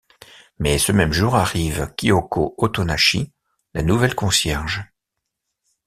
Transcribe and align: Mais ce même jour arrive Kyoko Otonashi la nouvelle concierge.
Mais 0.57 0.79
ce 0.79 0.91
même 0.91 1.11
jour 1.11 1.35
arrive 1.35 1.93
Kyoko 1.95 2.55
Otonashi 2.57 3.31
la 3.75 3.83
nouvelle 3.83 4.15
concierge. 4.15 4.83